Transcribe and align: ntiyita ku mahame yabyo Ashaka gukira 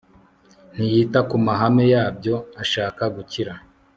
ntiyita 0.73 1.19
ku 1.29 1.35
mahame 1.45 1.83
yabyo 1.93 2.35
Ashaka 2.61 3.03
gukira 3.15 3.53